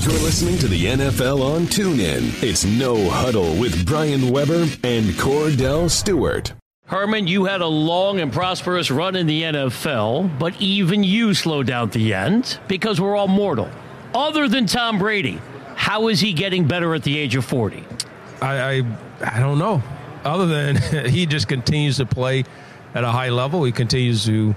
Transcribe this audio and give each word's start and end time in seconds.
You're 0.00 0.12
listening 0.12 0.56
to 0.58 0.68
the 0.68 0.84
NFL 0.84 1.42
on 1.42 1.62
TuneIn. 1.62 2.40
It's 2.40 2.64
No 2.64 3.10
Huddle 3.10 3.56
with 3.56 3.84
Brian 3.84 4.30
Weber 4.30 4.62
and 4.84 5.06
Kordell 5.16 5.90
Stewart. 5.90 6.52
Herman, 6.86 7.26
you 7.26 7.46
had 7.46 7.62
a 7.62 7.66
long 7.66 8.20
and 8.20 8.32
prosperous 8.32 8.92
run 8.92 9.16
in 9.16 9.26
the 9.26 9.42
NFL, 9.42 10.38
but 10.38 10.54
even 10.60 11.02
you 11.02 11.34
slowed 11.34 11.66
down 11.66 11.88
at 11.88 11.92
the 11.92 12.14
end 12.14 12.60
because 12.68 13.00
we're 13.00 13.16
all 13.16 13.26
mortal. 13.26 13.68
Other 14.14 14.46
than 14.46 14.66
Tom 14.66 15.00
Brady, 15.00 15.40
how 15.74 16.06
is 16.06 16.20
he 16.20 16.32
getting 16.32 16.68
better 16.68 16.94
at 16.94 17.02
the 17.02 17.18
age 17.18 17.34
of 17.34 17.44
40? 17.44 17.82
I, 18.40 18.60
I, 18.60 18.82
I 19.20 19.40
don't 19.40 19.58
know. 19.58 19.82
Other 20.22 20.46
than 20.46 20.76
he 21.10 21.26
just 21.26 21.48
continues 21.48 21.96
to 21.96 22.06
play 22.06 22.44
at 22.94 23.02
a 23.02 23.10
high 23.10 23.30
level, 23.30 23.64
he 23.64 23.72
continues 23.72 24.24
to 24.26 24.54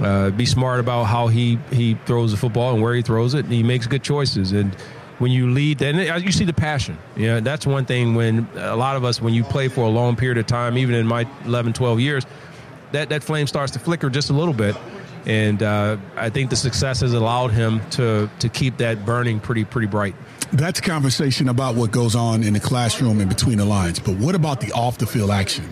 uh, 0.00 0.30
be 0.30 0.46
smart 0.46 0.80
about 0.80 1.04
how 1.04 1.28
he, 1.28 1.58
he 1.72 1.94
throws 2.06 2.30
the 2.30 2.36
football 2.36 2.74
and 2.74 2.82
where 2.82 2.94
he 2.94 3.02
throws 3.02 3.34
it. 3.34 3.44
And 3.44 3.52
he 3.52 3.62
makes 3.62 3.86
good 3.86 4.02
choices. 4.02 4.52
And 4.52 4.74
when 5.18 5.30
you 5.30 5.50
lead, 5.50 5.78
then 5.78 5.96
you 6.22 6.32
see 6.32 6.44
the 6.44 6.52
passion. 6.52 6.98
Yeah, 7.16 7.40
that's 7.40 7.66
one 7.66 7.86
thing 7.86 8.14
when 8.14 8.48
a 8.56 8.76
lot 8.76 8.96
of 8.96 9.04
us, 9.04 9.20
when 9.20 9.34
you 9.34 9.44
play 9.44 9.68
for 9.68 9.82
a 9.82 9.88
long 9.88 10.16
period 10.16 10.38
of 10.38 10.46
time, 10.46 10.76
even 10.76 10.94
in 10.94 11.06
my 11.06 11.26
11, 11.44 11.72
12 11.72 12.00
years, 12.00 12.26
that, 12.92 13.08
that 13.08 13.22
flame 13.22 13.46
starts 13.46 13.72
to 13.72 13.78
flicker 13.78 14.10
just 14.10 14.30
a 14.30 14.34
little 14.34 14.54
bit. 14.54 14.76
And 15.24 15.62
uh, 15.62 15.96
I 16.14 16.30
think 16.30 16.50
the 16.50 16.56
success 16.56 17.00
has 17.00 17.12
allowed 17.12 17.50
him 17.50 17.80
to, 17.90 18.30
to 18.38 18.48
keep 18.48 18.76
that 18.76 19.04
burning 19.04 19.40
pretty, 19.40 19.64
pretty 19.64 19.88
bright. 19.88 20.14
That's 20.52 20.80
conversation 20.80 21.48
about 21.48 21.74
what 21.74 21.90
goes 21.90 22.14
on 22.14 22.44
in 22.44 22.52
the 22.52 22.60
classroom 22.60 23.20
and 23.20 23.28
between 23.28 23.58
the 23.58 23.64
lines. 23.64 23.98
But 23.98 24.16
what 24.16 24.36
about 24.36 24.60
the 24.60 24.70
off 24.72 24.98
the 24.98 25.06
field 25.06 25.30
action? 25.30 25.68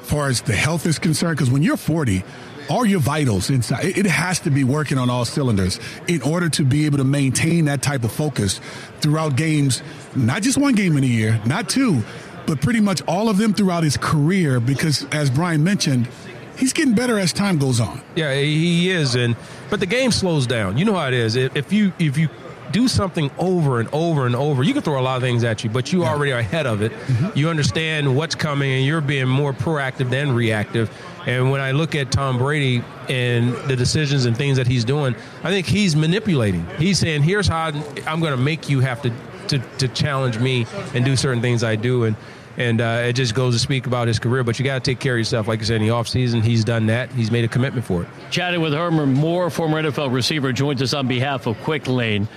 As 0.00 0.10
far 0.10 0.28
as 0.28 0.42
the 0.42 0.56
health 0.56 0.86
is 0.86 0.98
concerned, 0.98 1.36
because 1.36 1.52
when 1.52 1.62
you're 1.62 1.76
40, 1.76 2.24
all 2.70 2.86
your 2.86 3.00
vitals 3.00 3.50
inside. 3.50 3.84
It 3.84 4.06
has 4.06 4.40
to 4.40 4.50
be 4.50 4.64
working 4.64 4.96
on 4.96 5.10
all 5.10 5.24
cylinders 5.24 5.80
in 6.06 6.22
order 6.22 6.48
to 6.50 6.64
be 6.64 6.86
able 6.86 6.98
to 6.98 7.04
maintain 7.04 7.66
that 7.66 7.82
type 7.82 8.04
of 8.04 8.12
focus 8.12 8.60
throughout 9.00 9.36
games, 9.36 9.82
not 10.14 10.42
just 10.42 10.56
one 10.56 10.74
game 10.74 10.96
in 10.96 11.04
a 11.04 11.06
year, 11.08 11.40
not 11.44 11.68
two, 11.68 12.02
but 12.46 12.60
pretty 12.60 12.80
much 12.80 13.02
all 13.02 13.28
of 13.28 13.36
them 13.36 13.52
throughout 13.52 13.82
his 13.82 13.96
career. 13.96 14.60
Because 14.60 15.04
as 15.12 15.30
Brian 15.30 15.64
mentioned, 15.64 16.08
he's 16.56 16.72
getting 16.72 16.94
better 16.94 17.18
as 17.18 17.32
time 17.32 17.58
goes 17.58 17.80
on. 17.80 18.00
Yeah, 18.14 18.34
he 18.34 18.90
is, 18.90 19.16
and 19.16 19.36
but 19.68 19.80
the 19.80 19.86
game 19.86 20.12
slows 20.12 20.46
down. 20.46 20.78
You 20.78 20.84
know 20.84 20.94
how 20.94 21.08
it 21.08 21.14
is. 21.14 21.34
If 21.36 21.72
you 21.72 21.92
if 21.98 22.16
you 22.16 22.28
do 22.70 22.86
something 22.86 23.32
over 23.36 23.80
and 23.80 23.88
over 23.92 24.26
and 24.26 24.36
over, 24.36 24.62
you 24.62 24.72
can 24.72 24.82
throw 24.82 25.00
a 25.00 25.02
lot 25.02 25.16
of 25.16 25.22
things 25.22 25.42
at 25.42 25.64
you, 25.64 25.70
but 25.70 25.92
you 25.92 26.02
yeah. 26.02 26.10
already 26.10 26.32
are 26.32 26.38
ahead 26.38 26.66
of 26.66 26.82
it. 26.82 26.92
Mm-hmm. 26.92 27.36
You 27.38 27.48
understand 27.48 28.14
what's 28.14 28.36
coming, 28.36 28.70
and 28.70 28.86
you're 28.86 29.00
being 29.00 29.28
more 29.28 29.52
proactive 29.52 30.10
than 30.10 30.32
reactive. 30.32 30.88
And 31.26 31.50
when 31.50 31.60
I 31.60 31.72
look 31.72 31.94
at 31.94 32.10
Tom 32.10 32.38
Brady 32.38 32.82
and 33.08 33.54
the 33.68 33.76
decisions 33.76 34.24
and 34.24 34.36
things 34.36 34.56
that 34.56 34.66
he's 34.66 34.84
doing, 34.84 35.14
I 35.42 35.50
think 35.50 35.66
he's 35.66 35.94
manipulating. 35.94 36.66
He's 36.78 36.98
saying, 36.98 37.22
"Here's 37.22 37.46
how 37.46 37.72
I'm 38.06 38.20
going 38.20 38.32
to 38.32 38.42
make 38.42 38.68
you 38.68 38.80
have 38.80 39.02
to, 39.02 39.12
to 39.48 39.58
to 39.78 39.88
challenge 39.88 40.38
me 40.38 40.66
and 40.94 41.04
do 41.04 41.16
certain 41.16 41.42
things 41.42 41.62
I 41.62 41.76
do." 41.76 42.04
And 42.04 42.16
and 42.56 42.80
uh, 42.80 43.02
it 43.04 43.12
just 43.14 43.34
goes 43.34 43.54
to 43.54 43.58
speak 43.58 43.86
about 43.86 44.08
his 44.08 44.18
career. 44.18 44.44
But 44.44 44.58
you 44.58 44.64
got 44.64 44.82
to 44.82 44.90
take 44.90 44.98
care 44.98 45.14
of 45.14 45.18
yourself, 45.18 45.46
like 45.48 45.60
I 45.60 45.64
said 45.64 45.76
in 45.76 45.86
the 45.86 45.92
offseason. 45.92 46.42
He's 46.42 46.64
done 46.64 46.86
that. 46.86 47.10
He's 47.10 47.30
made 47.30 47.44
a 47.44 47.48
commitment 47.48 47.86
for 47.86 48.02
it. 48.02 48.08
Chatting 48.30 48.60
with 48.60 48.72
Herman 48.72 49.12
Moore, 49.12 49.50
former 49.50 49.82
NFL 49.82 50.12
receiver, 50.12 50.52
joins 50.52 50.82
us 50.82 50.94
on 50.94 51.06
behalf 51.06 51.46
of 51.46 51.60
Quick 51.62 51.86
Lane. 51.86 52.28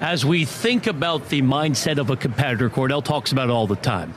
As 0.00 0.24
we 0.24 0.46
think 0.46 0.86
about 0.86 1.28
the 1.28 1.42
mindset 1.42 1.98
of 1.98 2.08
a 2.08 2.16
competitor, 2.16 2.70
Kordell 2.70 3.04
talks 3.04 3.32
about 3.32 3.50
it 3.50 3.52
all 3.52 3.66
the 3.66 3.76
time 3.76 4.14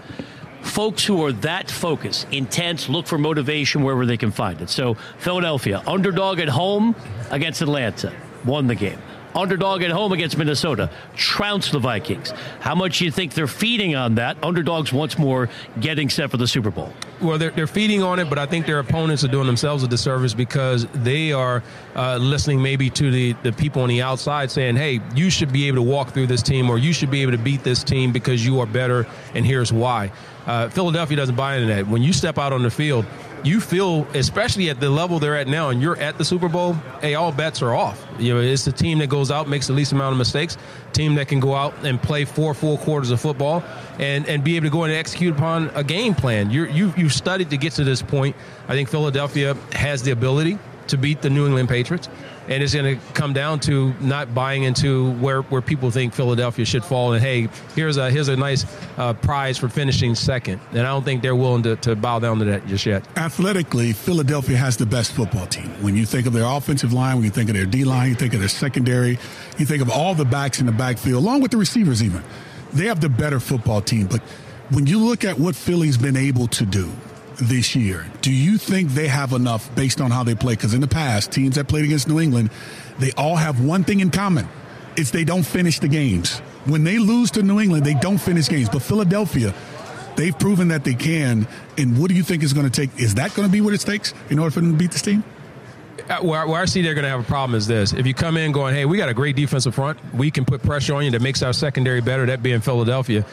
folks 0.64 1.06
who 1.06 1.24
are 1.24 1.32
that 1.32 1.70
focused, 1.70 2.28
intense, 2.32 2.90
look 2.90 3.06
for 3.06 3.18
motivation 3.18 3.84
wherever 3.84 4.06
they 4.06 4.18
can 4.18 4.32
find 4.32 4.62
it. 4.62 4.70
So, 4.70 4.96
Philadelphia, 5.20 5.84
underdog 5.86 6.40
at 6.40 6.50
home 6.50 6.96
against 7.30 7.62
Atlanta, 7.62 8.14
won 8.46 8.68
the 8.68 8.76
game. 8.76 9.00
Underdog 9.36 9.82
at 9.84 9.92
home 9.92 10.12
against 10.12 10.38
Minnesota, 10.38 10.90
Trounce 11.16 11.72
the 11.72 11.80
Vikings. 11.80 12.32
How 12.60 12.76
much 12.76 13.00
do 13.00 13.06
you 13.06 13.12
think 13.12 13.34
they're 13.34 13.48
feeding 13.48 13.96
on 13.96 14.16
that? 14.16 14.38
Underdogs 14.44 14.94
once 14.94 15.18
more 15.18 15.50
getting 15.80 16.10
set 16.10 16.32
for 16.32 16.38
the 16.38 16.48
Super 16.48 16.72
Bowl. 16.72 16.94
Well, 17.22 17.38
they're, 17.38 17.52
they're 17.52 17.68
feeding 17.68 18.04
on 18.04 18.20
it, 18.20 18.30
but 18.30 18.38
I 18.38 18.46
think 18.46 18.66
their 18.66 18.80
opponents 18.80 19.24
are 19.24 19.28
doing 19.30 19.48
themselves 19.48 19.84
a 19.84 19.88
disservice 19.88 20.34
because 20.34 20.86
they 20.88 21.32
are 21.32 21.64
uh, 21.96 22.18
listening 22.18 22.62
maybe 22.62 22.90
to 22.92 23.12
the, 23.12 23.34
the 23.44 23.52
people 23.52 23.82
on 23.82 23.90
the 23.90 24.02
outside 24.02 24.52
saying, 24.52 24.76
hey, 24.76 25.00
you 25.16 25.30
should 25.30 25.52
be 25.52 25.68
able 25.68 25.78
to 25.78 25.84
walk 25.84 26.12
through 26.12 26.28
this 26.28 26.44
team 26.44 26.70
or 26.70 26.78
you 26.78 26.94
should 26.94 27.12
be 27.12 27.22
able 27.22 27.32
to 27.32 27.38
beat 27.38 27.64
this 27.64 27.84
team 27.84 28.12
because 28.12 28.46
you 28.46 28.60
are 28.60 28.66
better, 28.66 29.08
and 29.34 29.46
here's 29.46 29.72
why. 29.72 30.12
Uh, 30.46 30.68
Philadelphia 30.70 31.16
doesn't 31.16 31.36
buy 31.36 31.56
into 31.56 31.74
that. 31.74 31.88
When 31.88 32.04
you 32.04 32.12
step 32.12 32.38
out 32.38 32.52
on 32.52 32.64
the 32.64 32.70
field, 32.70 33.06
you 33.44 33.60
feel, 33.60 34.08
especially 34.14 34.70
at 34.70 34.80
the 34.80 34.90
level 34.90 35.20
they're 35.20 35.36
at 35.36 35.48
now, 35.48 35.70
and 35.70 35.82
you're 35.82 35.98
at 35.98 36.18
the 36.18 36.26
Super 36.26 36.48
Bowl, 36.48 36.74
hey, 37.02 37.16
all 37.16 37.32
bets 37.32 37.62
are 37.62 37.74
off. 37.74 38.06
You 38.18 38.34
know, 38.34 38.40
it's 38.40 38.66
the 38.66 38.72
team 38.72 39.00
that 39.00 39.08
goes 39.08 39.32
out, 39.32 39.48
makes 39.48 39.68
the 39.68 39.74
least 39.74 39.92
amount 39.92 40.14
of 40.14 40.18
mistakes, 40.18 40.58
team 40.94 41.16
that 41.16 41.28
can 41.28 41.40
go 41.40 41.54
out 41.54 41.74
and 41.84 42.02
play 42.02 42.26
four 42.26 42.54
full 42.54 42.78
quarters 42.78 43.12
of 43.12 43.20
football 43.20 43.64
and, 44.00 44.28
and 44.28 44.44
be 44.44 44.56
able 44.56 44.68
to 44.68 44.72
go 44.72 44.84
and 44.84 44.94
execute 44.94 45.36
upon 45.36 45.70
a 45.76 45.84
game 45.84 46.16
plan. 46.16 46.52
You're, 46.52 46.70
you 46.70 46.94
you've 46.96 47.14
studied 47.14 47.50
to 47.50 47.58
get 47.58 47.74
to 47.74 47.84
this 47.84 48.02
point. 48.02 48.36
I 48.68 48.74
think 48.74 48.90
Philadelphia 48.90 49.56
has 49.74 50.04
the 50.04 50.12
ability 50.12 50.58
to 50.88 50.98
beat 50.98 51.22
the 51.22 51.30
New 51.30 51.46
England 51.46 51.70
Patriots 51.70 52.10
and 52.48 52.62
it's 52.64 52.74
going 52.74 52.98
to 52.98 53.06
come 53.14 53.34
down 53.34 53.60
to 53.62 53.94
not 54.02 54.34
buying 54.34 54.64
into 54.64 55.12
where, 55.14 55.42
where 55.44 55.62
people 55.62 55.92
think 55.92 56.14
Philadelphia 56.14 56.66
should 56.66 56.84
fall. 56.84 57.14
And 57.14 57.24
hey, 57.24 57.50
here's 57.76 57.98
a 57.98 58.10
here's 58.12 58.28
a 58.28 58.36
nice 58.36 58.66
uh, 58.98 59.14
prize 59.14 59.58
for 59.58 59.70
finishing 59.70 60.16
second. 60.16 60.60
And 60.72 60.82
I 60.82 60.92
don't 60.92 61.04
think 61.04 61.22
they're 61.22 61.36
willing 61.36 61.64
to, 61.64 61.76
to 61.78 61.96
bow 61.96 62.20
down 62.20 62.40
to 62.40 62.46
that 62.46 62.68
just 62.68 62.86
yet. 62.86 63.06
Athletically, 63.18 63.94
Philadelphia 63.94 64.58
has 64.58 64.78
the 64.78 64.86
best 64.86 65.14
football 65.14 65.48
team. 65.48 65.70
When 65.82 65.96
you 65.96 66.06
think 66.06 66.28
of 66.28 66.34
their 66.34 66.46
offensive 66.46 66.94
line, 66.94 67.16
when 67.16 67.26
you 67.26 67.32
think 67.32 67.50
of 67.50 67.56
their 67.56 67.66
D 67.66 67.84
line, 67.84 68.10
you 68.10 68.16
think 68.16 68.34
of 68.34 68.40
their 68.40 68.50
secondary, 68.50 69.18
you 69.58 69.66
think 69.66 69.82
of 69.82 69.90
all 69.90 70.16
the 70.16 70.26
backs 70.26 70.60
in 70.60 70.66
the 70.66 70.72
backfield, 70.72 71.24
along 71.24 71.42
with 71.42 71.52
the 71.52 71.58
receivers 71.58 72.04
even. 72.04 72.24
They 72.74 72.88
have 72.88 73.02
the 73.02 73.10
better 73.10 73.40
football 73.40 73.82
team. 73.82 74.08
But 74.08 74.22
when 74.72 74.88
you 74.88 75.00
look 75.00 75.24
at 75.24 75.38
what 75.38 75.56
Philly's 75.56 75.98
been 75.98 76.18
able 76.18 76.48
to 76.48 76.66
do, 76.66 76.92
this 77.44 77.76
year. 77.76 78.06
Do 78.22 78.32
you 78.32 78.58
think 78.58 78.90
they 78.90 79.08
have 79.08 79.34
enough 79.34 79.74
based 79.76 80.02
on 80.02 80.12
how 80.12 80.24
they 80.24 80.36
play? 80.36 80.54
Because 80.54 80.74
in 80.74 80.82
the 80.82 80.88
past, 80.88 81.32
teams 81.32 81.56
that 81.56 81.68
played 81.68 81.86
against 81.86 82.08
New 82.08 82.20
England, 82.20 82.52
they 83.00 83.12
all 83.14 83.36
have 83.36 83.64
one 83.64 83.84
thing 83.84 84.00
in 84.00 84.12
common. 84.12 84.48
It's 84.96 85.12
they 85.12 85.24
don't 85.24 85.44
finish 85.44 85.80
the 85.80 85.88
games. 85.88 86.40
When 86.66 86.84
they 86.84 87.00
lose 87.00 87.32
to 87.32 87.44
New 87.44 87.60
England, 87.60 87.86
they 87.86 87.96
don't 87.96 88.20
finish 88.20 88.48
games. 88.48 88.70
But 88.70 88.82
Philadelphia, 88.82 89.54
they've 90.16 90.38
proven 90.38 90.68
that 90.70 90.84
they 90.84 90.94
can. 90.94 91.48
And 91.78 92.00
what 92.00 92.10
do 92.10 92.16
you 92.16 92.24
think 92.24 92.44
is 92.44 92.54
going 92.54 92.70
to 92.70 92.72
take? 92.72 92.98
Is 93.00 93.16
that 93.16 93.34
going 93.34 93.48
to 93.48 93.52
be 93.52 93.62
what 93.62 93.74
it 93.74 93.82
takes 93.82 94.14
in 94.30 94.40
order 94.40 94.52
for 94.52 94.62
them 94.62 94.72
to 94.72 94.78
beat 94.78 94.92
this 94.92 95.02
team? 95.02 95.24
Uh, 96.10 96.18
where, 96.22 96.46
where, 96.48 96.62
I 96.62 96.66
see 96.66 96.82
they're 96.82 96.96
going 96.96 97.04
to 97.04 97.10
have 97.10 97.20
a 97.20 97.24
problem 97.24 97.56
is 97.56 97.68
this. 97.68 97.94
If 97.94 98.06
you 98.06 98.14
come 98.14 98.36
in 98.36 98.52
going, 98.52 98.76
hey, 98.76 98.86
we 98.86 98.98
got 98.98 99.10
a 99.10 99.14
great 99.14 99.36
defensive 99.36 99.76
front, 99.76 100.00
we 100.14 100.32
can 100.32 100.44
put 100.44 100.62
pressure 100.62 100.96
on 100.96 101.06
you 101.06 101.12
that 101.12 101.22
makes 101.22 101.42
our 101.44 101.54
secondary 101.54 102.02
better, 102.02 102.26
that 102.26 102.44
being 102.44 102.62
Philadelphia 102.62 103.26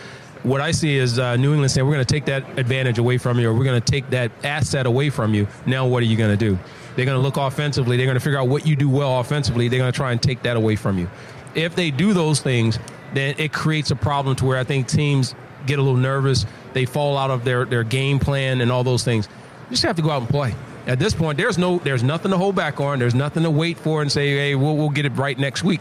what 0.43 0.61
I 0.61 0.71
see 0.71 0.97
is 0.97 1.19
uh, 1.19 1.37
New 1.37 1.53
England 1.53 1.71
saying 1.71 1.87
we're 1.87 1.95
going 1.95 2.05
to 2.05 2.13
take 2.13 2.25
that 2.27 2.59
advantage 2.59 2.99
away 2.99 3.19
from 3.19 3.39
you, 3.39 3.51
or 3.51 3.55
we're 3.55 3.65
going 3.65 3.81
to 3.81 3.93
take 3.93 4.09
that 4.11 4.33
asset 4.43 4.87
away 4.87 5.11
from 5.11 5.35
you. 5.35 5.47
Now, 5.67 5.87
what 5.87 6.03
are 6.03 6.07
you 6.07 6.17
going 6.17 6.31
to 6.31 6.37
do? 6.37 6.59
They're 6.97 7.05
going 7.05 7.19
to 7.19 7.23
look 7.23 7.37
offensively. 7.37 7.97
They're 7.97 8.07
going 8.07 8.17
to 8.17 8.25
figure 8.25 8.39
out 8.39 8.49
what 8.49 8.67
you 8.67 8.75
do 8.75 8.89
well 8.89 9.21
offensively. 9.21 9.69
They're 9.69 9.79
going 9.79 9.93
to 9.93 9.97
try 9.97 10.13
and 10.13 10.23
take 10.23 10.43
that 10.43 10.57
away 10.57 10.77
from 10.77 10.99
you. 10.99 11.09
If 11.55 11.75
they 11.75 11.91
do 11.91 12.15
those 12.15 12.41
things, 12.41 12.79
then 13.13 13.35
it 13.39 13.53
creates 13.53 13.91
a 13.91 13.97
problem 13.97 14.37
to 14.37 14.45
where 14.45 14.59
I 14.59 14.65
think 14.65 14.89
teams 14.89 15.35
get 15.67 15.79
a 15.79 15.83
little 15.83 15.99
nervous. 15.99 16.47
They 16.73 16.87
fall 16.87 17.19
out 17.19 17.31
of 17.31 17.45
their, 17.45 17.65
their 17.65 17.85
game 17.85 18.19
plan 18.19 18.61
and 18.61 18.73
all 18.73 18.85
those 18.85 19.05
things. 19.05 19.29
You 19.65 19.71
just 19.71 19.83
have 19.83 19.97
to 19.97 20.03
go 20.03 20.11
out 20.11 20.23
and 20.23 20.29
play. 20.29 20.55
At 20.87 20.99
this 20.99 21.13
point, 21.13 21.37
there's 21.37 21.59
no, 21.59 21.79
there's 21.79 22.03
nothing 22.03 22.31
to 22.31 22.39
hold 22.39 22.57
back 22.57 22.81
on. 22.81 22.99
There's 22.99 23.15
nothing 23.15 23.43
to 23.43 23.51
wait 23.51 23.79
for 23.79 24.01
and 24.01 24.11
say, 24.11 24.31
hey, 24.31 24.55
we'll, 24.55 24.77
we'll 24.77 24.91
get 24.91 25.05
it 25.05 25.13
right 25.13 25.39
next 25.39 25.63
week. 25.65 25.81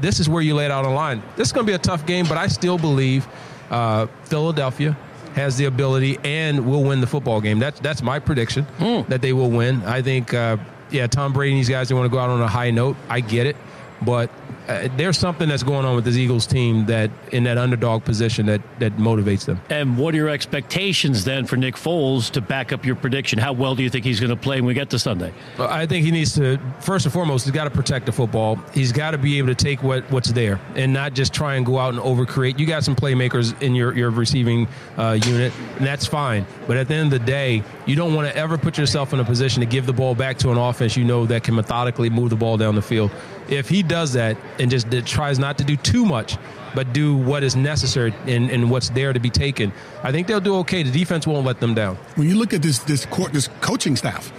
This 0.00 0.20
is 0.20 0.28
where 0.28 0.42
you 0.42 0.54
lay 0.54 0.66
it 0.66 0.70
out 0.70 0.84
on 0.84 0.94
line. 0.94 1.22
This 1.36 1.48
is 1.48 1.52
going 1.52 1.66
to 1.66 1.70
be 1.70 1.74
a 1.74 1.78
tough 1.78 2.06
game, 2.06 2.26
but 2.28 2.38
I 2.38 2.46
still 2.46 2.78
believe– 2.78 3.26
uh, 3.70 4.06
Philadelphia 4.24 4.96
has 5.34 5.56
the 5.56 5.66
ability 5.66 6.18
and 6.24 6.66
will 6.66 6.82
win 6.82 7.00
the 7.00 7.06
football 7.06 7.40
game. 7.40 7.58
That's 7.58 7.78
that's 7.80 8.02
my 8.02 8.18
prediction 8.18 8.66
mm. 8.78 9.06
that 9.08 9.20
they 9.20 9.32
will 9.32 9.50
win. 9.50 9.82
I 9.82 10.00
think, 10.02 10.32
uh, 10.32 10.56
yeah, 10.90 11.06
Tom 11.06 11.32
Brady 11.32 11.52
and 11.52 11.58
these 11.58 11.68
guys 11.68 11.88
they 11.88 11.94
want 11.94 12.06
to 12.06 12.10
go 12.10 12.18
out 12.18 12.30
on 12.30 12.40
a 12.40 12.48
high 12.48 12.70
note. 12.70 12.96
I 13.08 13.20
get 13.20 13.46
it, 13.46 13.56
but 14.02 14.30
uh, 14.68 14.88
there's 14.96 15.18
something 15.18 15.48
that's 15.48 15.62
going 15.62 15.84
on 15.84 15.94
with 15.94 16.04
this 16.04 16.16
Eagles 16.16 16.46
team 16.46 16.86
that 16.86 17.10
in 17.32 17.44
that 17.44 17.58
underdog 17.58 18.04
position 18.04 18.46
that 18.46 18.60
that 18.78 18.96
motivates 18.96 19.44
them. 19.44 19.60
And 19.70 19.96
what 19.96 20.14
are 20.14 20.16
your 20.16 20.28
expectations 20.28 21.24
then 21.24 21.46
for 21.46 21.56
Nick 21.56 21.76
Foles 21.76 22.30
to 22.32 22.40
back 22.40 22.72
up 22.72 22.84
your 22.84 22.96
prediction? 22.96 23.38
How 23.38 23.52
well 23.52 23.74
do 23.74 23.82
you 23.82 23.90
think 23.90 24.04
he's 24.04 24.20
going 24.20 24.30
to 24.30 24.36
play 24.36 24.56
when 24.56 24.66
we 24.66 24.74
get 24.74 24.90
to 24.90 24.98
Sunday? 24.98 25.32
I 25.58 25.86
think 25.86 26.04
he 26.04 26.10
needs 26.10 26.34
to 26.34 26.58
first 26.80 27.06
and 27.06 27.12
foremost 27.12 27.44
he's 27.44 27.54
got 27.54 27.64
to 27.64 27.70
protect 27.70 28.06
the 28.06 28.12
football. 28.12 28.56
He's 28.74 28.92
got 28.92 29.12
to 29.12 29.18
be 29.18 29.38
able 29.38 29.48
to 29.48 29.54
take 29.54 29.82
what 29.82 30.10
what's 30.10 30.32
there 30.32 30.60
and 30.74 30.92
not 30.92 31.14
just 31.14 31.32
try 31.32 31.54
and 31.54 31.64
go 31.64 31.78
out 31.78 31.94
and 31.94 32.02
overcreate. 32.02 32.58
You 32.58 32.66
got 32.66 32.84
some 32.84 32.96
playmakers 32.96 33.60
in 33.62 33.74
your 33.74 33.96
your 33.96 34.10
receiving 34.10 34.68
uh, 34.96 35.18
unit, 35.24 35.52
and 35.76 35.86
that's 35.86 36.06
fine. 36.06 36.46
But 36.66 36.76
at 36.76 36.88
the 36.88 36.94
end 36.94 37.12
of 37.12 37.20
the 37.20 37.26
day, 37.26 37.62
you 37.86 37.94
don't 37.94 38.14
want 38.14 38.28
to 38.28 38.36
ever 38.36 38.58
put 38.58 38.78
yourself 38.78 39.12
in 39.12 39.20
a 39.20 39.24
position 39.24 39.60
to 39.60 39.66
give 39.66 39.86
the 39.86 39.92
ball 39.92 40.14
back 40.14 40.38
to 40.38 40.50
an 40.50 40.58
offense 40.58 40.96
you 40.96 41.04
know 41.04 41.26
that 41.26 41.44
can 41.44 41.54
methodically 41.54 42.10
move 42.10 42.30
the 42.30 42.36
ball 42.36 42.56
down 42.56 42.74
the 42.74 42.82
field. 42.82 43.10
If 43.48 43.68
he 43.68 43.84
does 43.84 44.12
that 44.14 44.36
and 44.58 44.70
just 44.70 44.90
tries 45.06 45.38
not 45.38 45.58
to 45.58 45.64
do 45.64 45.76
too 45.76 46.04
much, 46.04 46.36
but 46.74 46.92
do 46.92 47.16
what 47.16 47.42
is 47.42 47.56
necessary 47.56 48.14
and, 48.26 48.50
and 48.50 48.70
what's 48.70 48.90
there 48.90 49.12
to 49.12 49.20
be 49.20 49.30
taken, 49.30 49.72
I 50.02 50.12
think 50.12 50.26
they'll 50.26 50.40
do 50.40 50.56
okay. 50.58 50.82
The 50.82 50.90
defense 50.90 51.26
won't 51.26 51.46
let 51.46 51.60
them 51.60 51.74
down. 51.74 51.96
When 52.16 52.28
you 52.28 52.36
look 52.36 52.52
at 52.52 52.62
this 52.62 52.78
this 52.80 53.06
court, 53.06 53.32
this 53.32 53.48
coaching 53.60 53.96
staff, 53.96 54.32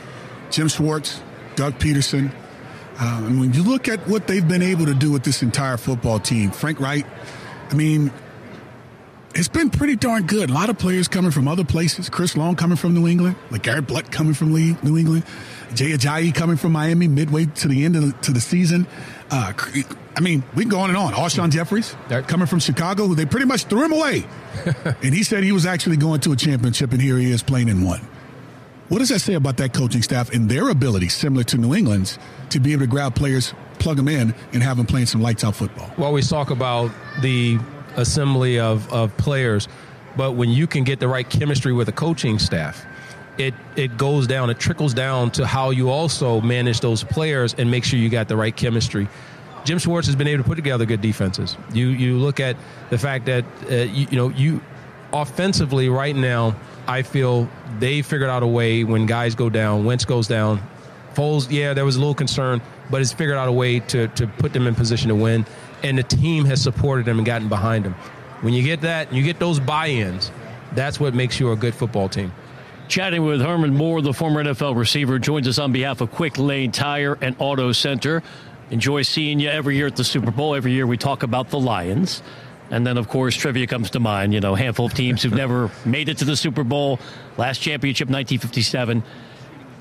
Jim 0.51 0.67
Schwartz, 0.67 1.21
Doug 1.55 1.77
Pederson, 1.79 2.31
Uh, 2.99 3.27
and 3.27 3.39
when 3.39 3.53
you 3.53 3.61
look 3.61 3.87
at 3.87 3.99
what 4.07 4.25
they've 4.25 4.47
been 4.47 4.63
able 4.63 4.85
to 4.85 4.93
do 4.95 5.11
with 5.11 5.23
this 5.23 5.43
entire 5.43 5.77
football 5.77 6.19
team, 6.19 6.49
Frank 6.49 6.79
Reich, 6.79 7.05
I 7.69 7.75
mean, 7.75 8.09
it's 9.37 9.47
been 9.47 9.69
pretty 9.69 9.95
darn 9.95 10.25
good. 10.25 10.49
A 10.49 10.53
lot 10.53 10.69
of 10.69 10.79
players 10.79 11.07
coming 11.07 11.29
from 11.29 11.47
other 11.47 11.63
places. 11.63 12.09
Chris 12.09 12.35
Long 12.35 12.55
coming 12.55 12.75
from 12.75 12.95
New 12.95 13.07
England, 13.07 13.35
like 13.51 13.61
Garrett 13.61 13.85
Blount 13.85 14.11
coming 14.11 14.33
from 14.33 14.51
Lee, 14.51 14.75
New 14.81 14.97
England, 14.97 15.23
Jay 15.75 15.91
Ajayi 15.91 16.33
coming 16.33 16.57
from 16.57 16.71
Miami 16.71 17.07
midway 17.07 17.45
to 17.45 17.67
the 17.67 17.85
end 17.85 17.95
of 17.95 18.01
the, 18.01 18.11
to 18.23 18.31
the 18.31 18.41
season. 18.41 18.87
Uh, 19.29 19.53
I 20.15 20.21
mean, 20.21 20.43
we 20.55 20.63
can 20.63 20.69
go 20.69 20.79
on 20.79 20.89
and 20.89 20.97
on. 20.97 21.13
Alshon 21.13 21.51
Jeffries 21.51 21.95
coming 22.27 22.47
from 22.47 22.59
Chicago, 22.59 23.05
who 23.05 23.13
they 23.13 23.25
pretty 23.27 23.45
much 23.45 23.65
threw 23.65 23.85
him 23.85 23.93
away, 23.93 24.25
and 25.03 25.13
he 25.13 25.21
said 25.21 25.43
he 25.43 25.51
was 25.51 25.67
actually 25.67 25.97
going 25.97 26.19
to 26.21 26.31
a 26.31 26.35
championship, 26.35 26.91
and 26.91 27.01
here 27.01 27.17
he 27.17 27.31
is 27.31 27.43
playing 27.43 27.69
in 27.69 27.85
one. 27.85 28.01
What 28.89 28.99
does 28.99 29.09
that 29.09 29.19
say 29.19 29.33
about 29.33 29.57
that 29.57 29.73
coaching 29.73 30.01
staff 30.01 30.31
and 30.31 30.49
their 30.49 30.69
ability, 30.69 31.09
similar 31.09 31.43
to 31.43 31.57
New 31.57 31.75
England's, 31.75 32.17
to 32.49 32.59
be 32.59 32.71
able 32.71 32.83
to 32.83 32.87
grab 32.87 33.13
players, 33.13 33.53
plug 33.79 33.97
them 33.97 34.07
in, 34.07 34.33
and 34.53 34.63
have 34.63 34.77
them 34.77 34.85
playing 34.85 35.07
some 35.07 35.21
lights 35.21 35.43
out 35.43 35.55
football? 35.55 35.91
Well, 35.97 36.13
we 36.13 36.21
talk 36.21 36.49
about 36.49 36.89
the 37.21 37.59
assembly 37.97 38.59
of, 38.59 38.91
of 38.93 39.15
players, 39.17 39.67
but 40.15 40.33
when 40.33 40.49
you 40.49 40.67
can 40.67 40.83
get 40.83 40.99
the 40.99 41.07
right 41.07 41.29
chemistry 41.29 41.73
with 41.73 41.89
a 41.89 41.91
coaching 41.91 42.39
staff, 42.39 42.85
it 43.37 43.53
it 43.75 43.97
goes 43.97 44.25
down, 44.25 44.49
it 44.49 44.59
trickles 44.59 44.93
down 44.93 45.31
to 45.31 45.45
how 45.45 45.69
you 45.69 45.89
also 45.89 46.41
manage 46.41 46.79
those 46.79 47.03
players 47.03 47.53
and 47.53 47.69
make 47.69 47.83
sure 47.83 47.99
you 47.99 48.09
got 48.09 48.27
the 48.27 48.37
right 48.37 48.55
chemistry. 48.55 49.07
Jim 49.63 49.77
Schwartz 49.77 50.07
has 50.07 50.15
been 50.15 50.27
able 50.27 50.43
to 50.43 50.49
put 50.49 50.55
together 50.55 50.85
good 50.85 51.01
defenses. 51.01 51.57
You 51.73 51.89
you 51.89 52.17
look 52.17 52.39
at 52.39 52.55
the 52.89 52.97
fact 52.97 53.25
that 53.25 53.45
uh, 53.69 53.75
you, 53.75 54.07
you 54.09 54.17
know 54.17 54.29
you 54.29 54.61
offensively 55.13 55.89
right 55.89 56.15
now 56.15 56.55
I 56.87 57.01
feel 57.01 57.49
they 57.79 58.01
figured 58.01 58.29
out 58.29 58.43
a 58.43 58.47
way 58.47 58.85
when 58.85 59.05
guys 59.05 59.35
go 59.35 59.49
down, 59.49 59.83
Wentz 59.83 60.05
goes 60.05 60.27
down. 60.27 60.61
Foles, 61.13 61.51
yeah, 61.51 61.73
there 61.73 61.83
was 61.83 61.97
a 61.97 61.99
little 61.99 62.15
concern, 62.15 62.61
but 62.89 63.01
it's 63.01 63.11
figured 63.11 63.37
out 63.37 63.49
a 63.49 63.51
way 63.51 63.81
to, 63.81 64.07
to 64.09 64.27
put 64.27 64.53
them 64.53 64.67
in 64.67 64.75
position 64.75 65.09
to 65.09 65.15
win. 65.15 65.45
And 65.83 65.97
the 65.97 66.03
team 66.03 66.45
has 66.45 66.61
supported 66.61 67.05
them 67.05 67.17
and 67.17 67.25
gotten 67.25 67.49
behind 67.49 67.85
them. 67.85 67.93
When 68.41 68.53
you 68.53 68.63
get 68.63 68.81
that, 68.81 69.11
you 69.13 69.23
get 69.23 69.39
those 69.39 69.59
buy 69.59 69.87
ins, 69.87 70.31
that's 70.73 70.99
what 70.99 71.13
makes 71.13 71.39
you 71.39 71.51
a 71.51 71.55
good 71.55 71.73
football 71.73 72.09
team. 72.09 72.31
Chatting 72.87 73.25
with 73.25 73.41
Herman 73.41 73.73
Moore, 73.73 74.01
the 74.01 74.13
former 74.13 74.43
NFL 74.43 74.75
receiver, 74.77 75.19
joins 75.19 75.47
us 75.47 75.59
on 75.59 75.71
behalf 75.71 76.01
of 76.01 76.11
Quick 76.11 76.37
Lane 76.37 76.71
Tire 76.71 77.17
and 77.21 77.35
Auto 77.39 77.71
Center. 77.71 78.23
Enjoy 78.69 79.01
seeing 79.01 79.39
you 79.39 79.49
every 79.49 79.75
year 79.75 79.87
at 79.87 79.95
the 79.95 80.03
Super 80.03 80.31
Bowl. 80.31 80.55
Every 80.55 80.71
year 80.71 80.87
we 80.87 80.97
talk 80.97 81.23
about 81.23 81.49
the 81.49 81.59
Lions. 81.59 82.21
And 82.69 82.85
then, 82.85 82.97
of 82.97 83.07
course, 83.07 83.35
trivia 83.35 83.67
comes 83.67 83.89
to 83.91 83.99
mind. 83.99 84.33
You 84.33 84.39
know, 84.39 84.53
a 84.53 84.57
handful 84.57 84.85
of 84.85 84.93
teams 84.93 85.23
who've 85.23 85.33
never 85.45 85.71
made 85.85 86.09
it 86.09 86.17
to 86.19 86.25
the 86.25 86.35
Super 86.35 86.63
Bowl. 86.63 86.99
Last 87.37 87.59
championship, 87.59 88.07
1957. 88.07 89.03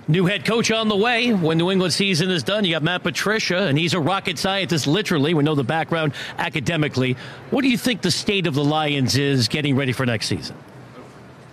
New 0.08 0.26
head 0.26 0.44
coach 0.44 0.70
on 0.70 0.88
the 0.88 0.97
way 0.97 1.32
when 1.32 1.58
New 1.58 1.70
England 1.70 1.93
season 1.93 2.31
is 2.31 2.44
done. 2.44 2.64
You 2.64 2.73
got 2.73 2.82
Matt 2.85 3.03
Patricia, 3.03 3.67
and 3.67 3.76
he's 3.76 3.93
a 3.93 4.00
rocket 4.00 4.38
scientist, 4.38 4.87
literally. 4.87 5.35
We 5.35 5.43
know 5.43 5.56
the 5.56 5.64
background 5.64 6.12
academically. 6.38 7.17
What 7.50 7.62
do 7.62 7.69
you 7.69 7.76
think 7.76 8.03
the 8.03 8.12
state 8.12 8.47
of 8.47 8.55
the 8.55 8.62
Lions 8.62 9.17
is 9.17 9.49
getting 9.49 9.75
ready 9.75 9.91
for 9.91 10.06
next 10.06 10.26
season? 10.29 10.56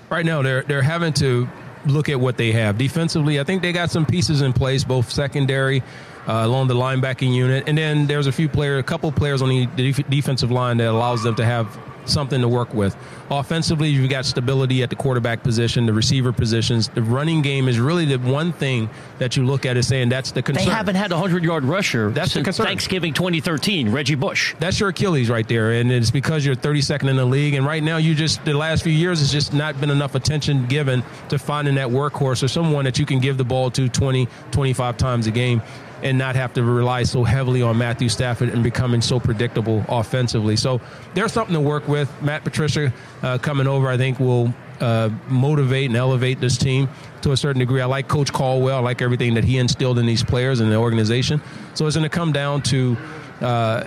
Right 0.10 0.26
now, 0.26 0.44
they're 0.44 0.62
they're 0.62 0.84
having 0.84 1.14
to 1.14 1.50
look 1.88 2.10
at 2.10 2.20
what 2.20 2.38
they 2.38 2.52
have 2.52 2.78
defensively. 2.78 3.40
I 3.40 3.44
think 3.44 3.64
they 3.64 3.72
got 3.72 3.90
some 3.90 4.06
pieces 4.06 4.42
in 4.42 4.54
place, 4.54 4.84
both 4.84 5.12
secondary 5.12 5.82
uh, 6.28 6.44
along 6.46 6.68
the 6.68 6.76
linebacking 6.76 7.34
unit. 7.34 7.68
And 7.68 7.78
then 7.78 8.08
there's 8.08 8.28
a 8.28 8.32
few 8.32 8.48
players, 8.48 8.80
a 8.80 8.84
couple 8.84 9.12
players 9.12 9.42
on 9.42 9.50
the 9.50 9.66
def- 9.76 10.08
defensive 10.10 10.52
line 10.52 10.78
that 10.78 10.90
allows 10.90 11.24
them 11.24 11.36
to 11.36 11.46
have 11.46 11.68
something 12.06 12.42
to 12.42 12.48
work 12.48 12.74
with. 12.74 12.96
Offensively, 13.30 13.90
you've 13.90 14.10
got 14.10 14.26
stability 14.26 14.84
at 14.84 14.90
the 14.90 14.96
quarterback 14.96 15.44
position, 15.44 15.86
the 15.86 15.94
receiver 15.94 16.32
positions. 16.32 16.90
The 16.90 17.02
running 17.02 17.42
game 17.42 17.68
is 17.68 17.80
really 17.80 18.06
the 18.06 18.18
one 18.18 18.52
thing 18.54 18.90
that 19.20 19.36
you 19.36 19.46
look 19.46 19.66
at 19.66 19.78
as 19.78 19.88
saying 19.88 20.10
that's 20.10 20.32
the 20.32 20.42
concern. 20.42 20.66
They 20.66 20.72
haven't 20.72 20.96
had 20.96 21.12
a 21.12 21.16
100 21.16 21.44
yard 21.44 21.64
rusher 21.64 22.10
that's 22.12 22.32
since 22.34 22.58
Thanksgiving 22.58 23.14
2013, 23.14 23.92
Reggie 23.92 24.16
Bush. 24.16 24.56
That's 24.60 24.80
your 24.80 24.90
Achilles 24.90 25.30
right 25.30 25.48
there. 25.48 25.74
And 25.74 25.92
it's 25.92 26.12
because 26.12 26.46
you're 26.46 26.56
32nd 26.56 27.10
in 27.10 27.16
the 27.16 27.26
league. 27.26 27.54
And 27.54 27.66
right 27.66 27.84
now, 27.84 27.98
you 27.98 28.16
just, 28.16 28.44
the 28.46 28.54
last 28.54 28.84
few 28.84 28.94
years, 28.94 29.22
it's 29.22 29.32
just 29.32 29.54
not 29.54 29.80
been 29.80 29.90
enough 29.90 30.16
attention 30.16 30.66
given 30.68 31.04
to 31.30 31.38
finding 31.38 31.76
that 31.76 31.88
workhorse 31.88 32.44
or 32.44 32.48
someone 32.48 32.86
that 32.86 33.00
you 33.00 33.06
can 33.06 33.20
give 33.20 33.38
the 33.38 33.44
ball 33.44 33.72
to 33.72 33.90
20, 33.90 34.28
25 34.52 34.98
times 34.98 35.28
a 35.28 35.32
game 35.32 35.62
and 36.04 36.18
not 36.18 36.36
have 36.36 36.54
to 36.54 36.64
rely 36.64 37.04
so 37.04 37.24
heavily 37.24 37.62
on 37.62 37.78
Matthew 37.78 38.10
Stafford 38.10 38.50
and 38.50 38.62
becoming 38.62 39.02
so 39.02 39.20
predictable 39.20 39.84
offensively. 39.88 40.58
So 40.58 40.82
there's 41.14 41.32
something 41.32 41.54
to 41.56 41.62
work 41.62 41.88
with. 41.88 42.12
Matt 42.22 42.44
Patricia 42.44 42.94
uh, 43.24 43.38
coming 43.38 43.68
over, 43.68 43.88
I 43.88 43.96
think, 43.96 44.20
will 44.20 44.54
uh, 44.82 45.10
motivate 45.30 45.86
and 45.86 45.96
elevate 45.96 46.42
this 46.42 46.58
team 46.58 46.90
to 47.22 47.32
a 47.32 47.38
certain 47.38 47.62
degree. 47.62 47.80
I 47.80 47.86
like 47.86 48.10
Coach 48.10 48.34
Caldwell. 48.34 48.78
I 48.78 48.82
like 48.82 49.02
everything 49.02 49.34
that 49.36 49.46
he 49.46 49.58
instilled 49.58 49.98
in 49.98 50.06
these 50.06 50.24
players 50.24 50.60
and 50.60 50.70
the 50.70 50.76
organization. 50.76 51.42
So 51.74 51.88
it's 51.88 51.96
going 51.96 52.04
to 52.04 52.16
come 52.16 52.34
down 52.34 52.62
to 52.64 52.98
uh, 53.40 53.86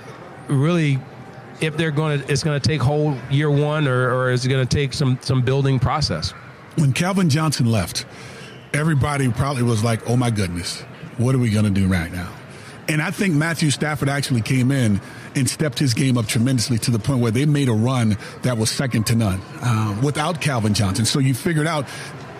really 0.49 0.99
if 1.61 1.77
they're 1.77 1.91
going 1.91 2.21
to, 2.21 2.33
it's 2.33 2.43
going 2.43 2.59
to 2.59 2.69
take 2.69 2.81
whole 2.81 3.17
year 3.31 3.51
one, 3.51 3.89
or, 3.89 4.15
or 4.15 4.31
is 4.31 4.45
it 4.45 4.49
going 4.49 4.67
to 4.67 4.77
take 4.77 4.93
some 4.93 5.19
some 5.23 5.43
building 5.43 5.79
process? 5.79 6.33
When 6.77 6.93
Calvin 6.93 7.31
Johnson 7.31 7.67
left, 7.67 8.05
everybody 8.75 9.31
probably 9.31 9.63
was 9.63 9.83
like, 9.83 10.09
"Oh 10.09 10.17
my 10.17 10.31
goodness, 10.31 10.85
what 11.19 11.35
are 11.35 11.39
we 11.39 11.51
going 11.51 11.65
to 11.65 11.71
do 11.71 11.87
right 11.87 12.13
now? 12.13 12.33
And 12.89 13.03
I 13.03 13.11
think 13.11 13.35
Matthew 13.35 13.71
Stafford 13.71 14.09
actually 14.09 14.43
came 14.43 14.71
in 14.71 15.01
and 15.35 15.49
stepped 15.49 15.79
his 15.79 15.93
game 15.93 16.17
up 16.17 16.27
tremendously 16.27 16.79
to 16.79 16.91
the 16.91 16.99
point 16.99 17.21
where 17.21 17.33
they 17.33 17.45
made 17.45 17.69
a 17.69 17.73
run 17.73 18.17
that 18.43 18.57
was 18.57 18.71
second 18.71 19.07
to 19.09 19.17
none 19.17 19.41
uh, 19.61 20.01
without 20.03 20.41
Calvin 20.41 20.73
Johnson. 20.73 21.05
So 21.05 21.19
you 21.19 21.35
figured 21.35 21.67
out 21.67 21.87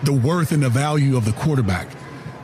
the 0.03 0.13
worth 0.13 0.51
and 0.51 0.63
the 0.63 0.69
value 0.69 1.17
of 1.17 1.25
the 1.25 1.33
quarterback, 1.33 1.89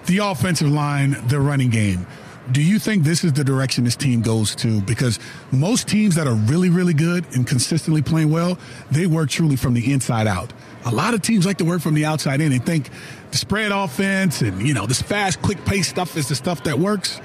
the 0.06 0.18
offensive 0.20 0.70
line, 0.70 1.16
the 1.28 1.40
running 1.40 1.70
game. 1.70 2.06
Do 2.52 2.62
you 2.62 2.78
think 2.78 3.04
this 3.04 3.24
is 3.24 3.32
the 3.32 3.44
direction 3.44 3.86
this 3.86 3.96
team 3.96 4.22
goes 4.22 4.54
to? 4.56 4.82
Because 4.82 5.18
most 5.52 5.88
teams 5.88 6.16
that 6.16 6.28
are 6.28 6.34
really, 6.34 6.70
really 6.70 6.94
good 6.94 7.26
and 7.34 7.48
consistently 7.48 8.02
playing 8.02 8.32
well, 8.32 8.58
they 8.92 9.08
work 9.08 9.30
truly 9.30 9.56
from 9.56 9.74
the 9.74 9.94
inside 9.94 10.28
out. 10.28 10.52
A 10.86 10.92
lot 10.92 11.14
of 11.14 11.22
teams 11.22 11.46
like 11.46 11.58
to 11.60 11.66
work 11.66 11.82
from 11.82 11.94
the 11.94 12.04
outside 12.04 12.42
in. 12.42 12.50
They 12.50 12.58
think 12.58 12.90
the 13.32 13.38
spread 13.38 13.72
offense 13.72 14.42
and, 14.42 14.62
you 14.68 14.74
know, 14.74 14.86
this 14.86 15.02
fast, 15.02 15.42
quick 15.42 15.64
pace 15.64 15.88
stuff 15.88 16.18
is 16.18 16.28
the 16.28 16.36
stuff 16.36 16.66
that 16.66 16.78
works. 16.78 17.22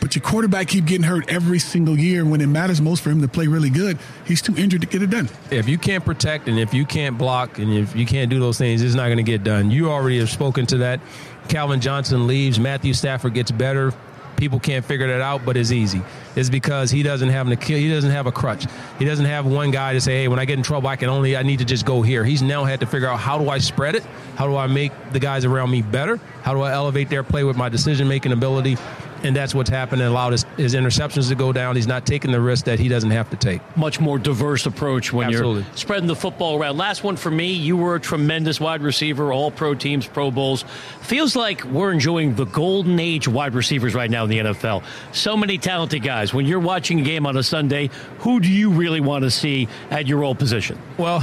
But 0.00 0.14
your 0.14 0.22
quarterback 0.22 0.68
keep 0.68 0.86
getting 0.86 1.02
hurt 1.02 1.28
every 1.28 1.58
single 1.58 1.98
year. 1.98 2.24
When 2.24 2.40
it 2.40 2.46
matters 2.46 2.80
most 2.80 3.02
for 3.02 3.10
him 3.10 3.20
to 3.22 3.28
play 3.28 3.48
really 3.48 3.68
good, 3.68 3.98
he's 4.24 4.40
too 4.40 4.56
injured 4.56 4.80
to 4.82 4.86
get 4.86 5.02
it 5.02 5.10
done. 5.10 5.28
If 5.50 5.68
you 5.68 5.76
can't 5.76 6.04
protect 6.04 6.48
and 6.48 6.58
if 6.58 6.72
you 6.72 6.86
can't 6.86 7.18
block 7.18 7.58
and 7.58 7.72
if 7.72 7.94
you 7.96 8.06
can't 8.06 8.30
do 8.30 8.38
those 8.38 8.56
things, 8.58 8.80
it's 8.80 8.94
not 8.94 9.06
going 9.06 9.18
to 9.18 9.24
get 9.24 9.42
done. 9.42 9.72
You 9.72 9.90
already 9.90 10.20
have 10.20 10.30
spoken 10.30 10.66
to 10.66 10.78
that. 10.78 11.00
Calvin 11.48 11.80
Johnson 11.80 12.28
leaves. 12.28 12.60
Matthew 12.60 12.94
Stafford 12.94 13.34
gets 13.34 13.50
better 13.50 13.92
people 14.40 14.58
can't 14.58 14.84
figure 14.84 15.06
that 15.06 15.20
out, 15.20 15.44
but 15.44 15.56
it's 15.56 15.70
easy. 15.70 16.02
It's 16.34 16.50
because 16.50 16.90
he 16.90 17.02
doesn't 17.02 17.28
have 17.28 17.46
an 17.46 17.60
he 17.60 17.90
doesn't 17.90 18.10
have 18.10 18.26
a 18.26 18.32
crutch. 18.32 18.66
He 18.98 19.04
doesn't 19.04 19.26
have 19.26 19.46
one 19.46 19.70
guy 19.70 19.92
to 19.92 20.00
say, 20.00 20.22
hey, 20.22 20.28
when 20.28 20.38
I 20.38 20.46
get 20.46 20.56
in 20.56 20.64
trouble, 20.64 20.88
I 20.88 20.96
can 20.96 21.08
only 21.08 21.36
I 21.36 21.42
need 21.42 21.58
to 21.58 21.64
just 21.64 21.84
go 21.84 22.02
here. 22.02 22.24
He's 22.24 22.42
now 22.42 22.64
had 22.64 22.80
to 22.80 22.86
figure 22.86 23.06
out 23.06 23.20
how 23.20 23.38
do 23.38 23.50
I 23.50 23.58
spread 23.58 23.94
it? 23.94 24.02
How 24.36 24.46
do 24.46 24.56
I 24.56 24.66
make 24.66 24.92
the 25.12 25.20
guys 25.20 25.44
around 25.44 25.70
me 25.70 25.82
better? 25.82 26.16
How 26.42 26.54
do 26.54 26.62
I 26.62 26.72
elevate 26.72 27.10
their 27.10 27.22
play 27.22 27.44
with 27.44 27.56
my 27.56 27.68
decision 27.68 28.08
making 28.08 28.32
ability? 28.32 28.78
And 29.22 29.36
that's 29.36 29.54
what's 29.54 29.70
happened 29.70 30.02
and 30.02 30.10
allowed 30.10 30.32
his, 30.32 30.44
his, 30.56 30.74
interceptions 30.74 31.28
to 31.28 31.34
go 31.34 31.52
down. 31.52 31.76
He's 31.76 31.86
not 31.86 32.06
taking 32.06 32.30
the 32.30 32.40
risk 32.40 32.64
that 32.64 32.78
he 32.78 32.88
doesn't 32.88 33.10
have 33.10 33.28
to 33.30 33.36
take. 33.36 33.60
Much 33.76 34.00
more 34.00 34.18
diverse 34.18 34.66
approach 34.66 35.12
when 35.12 35.28
Absolutely. 35.28 35.62
you're 35.62 35.76
spreading 35.76 36.06
the 36.06 36.16
football 36.16 36.58
around. 36.58 36.76
Last 36.76 37.04
one 37.04 37.16
for 37.16 37.30
me. 37.30 37.52
You 37.52 37.76
were 37.76 37.96
a 37.96 38.00
tremendous 38.00 38.60
wide 38.60 38.82
receiver, 38.82 39.32
all 39.32 39.50
pro 39.50 39.74
teams, 39.74 40.06
Pro 40.06 40.30
Bowls. 40.30 40.64
Feels 41.02 41.36
like 41.36 41.64
we're 41.64 41.92
enjoying 41.92 42.34
the 42.34 42.46
golden 42.46 42.98
age 42.98 43.28
wide 43.28 43.54
receivers 43.54 43.94
right 43.94 44.10
now 44.10 44.24
in 44.24 44.30
the 44.30 44.38
NFL. 44.38 44.84
So 45.12 45.36
many 45.36 45.58
talented 45.58 46.02
guys. 46.02 46.32
When 46.32 46.46
you're 46.46 46.60
watching 46.60 47.00
a 47.00 47.02
game 47.02 47.26
on 47.26 47.36
a 47.36 47.42
Sunday, 47.42 47.90
who 48.18 48.40
do 48.40 48.48
you 48.48 48.70
really 48.70 49.00
want 49.00 49.24
to 49.24 49.30
see 49.30 49.68
at 49.90 50.06
your 50.06 50.24
old 50.24 50.38
position? 50.38 50.78
Well, 50.96 51.18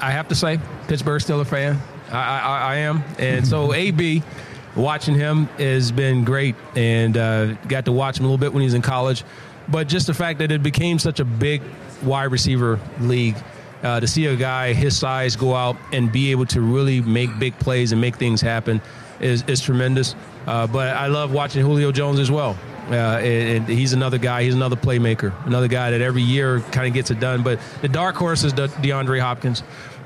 I 0.00 0.10
have 0.10 0.28
to 0.28 0.34
say, 0.34 0.58
Pittsburgh's 0.88 1.24
still 1.24 1.40
a 1.40 1.44
fan. 1.44 1.80
I, 2.10 2.18
I, 2.18 2.58
I 2.58 2.76
am. 2.76 3.02
And 3.18 3.46
so, 3.46 3.72
AB 3.72 4.22
watching 4.76 5.14
him 5.14 5.46
has 5.58 5.92
been 5.92 6.24
great, 6.24 6.54
and 6.74 7.16
uh, 7.16 7.54
got 7.68 7.84
to 7.86 7.92
watch 7.92 8.18
him 8.18 8.24
a 8.24 8.28
little 8.28 8.38
bit 8.38 8.52
when 8.52 8.60
he 8.60 8.66
was 8.66 8.74
in 8.74 8.82
college. 8.82 9.24
But 9.68 9.88
just 9.88 10.06
the 10.06 10.14
fact 10.14 10.38
that 10.40 10.52
it 10.52 10.62
became 10.62 10.98
such 10.98 11.20
a 11.20 11.24
big 11.24 11.62
wide 12.02 12.24
receiver 12.24 12.78
league, 13.00 13.36
uh, 13.82 14.00
to 14.00 14.06
see 14.06 14.26
a 14.26 14.36
guy 14.36 14.72
his 14.72 14.96
size 14.96 15.36
go 15.36 15.54
out 15.54 15.76
and 15.92 16.10
be 16.10 16.30
able 16.30 16.46
to 16.46 16.60
really 16.60 17.00
make 17.00 17.38
big 17.38 17.58
plays 17.58 17.92
and 17.92 18.00
make 18.00 18.16
things 18.16 18.40
happen 18.40 18.80
is, 19.20 19.42
is 19.46 19.60
tremendous. 19.60 20.14
Uh, 20.46 20.66
but 20.66 20.96
I 20.96 21.06
love 21.06 21.32
watching 21.32 21.62
Julio 21.62 21.92
Jones 21.92 22.18
as 22.18 22.30
well. 22.30 22.56
Uh, 22.90 22.94
and, 22.94 23.56
and, 23.56 23.68
he's 23.68 23.94
another 23.94 24.18
guy. 24.18 24.42
He's 24.42 24.54
another 24.54 24.76
playmaker. 24.76 25.32
Another 25.46 25.68
guy 25.68 25.90
that 25.90 26.02
every 26.02 26.20
year 26.20 26.60
kind 26.60 26.86
of 26.86 26.92
gets 26.92 27.10
it 27.10 27.18
done. 27.18 27.42
But 27.42 27.58
the 27.80 27.88
dark 27.88 28.14
horse 28.14 28.44
is 28.44 28.52
De- 28.52 28.68
DeAndre 28.68 29.20
Hopkins. 29.20 29.62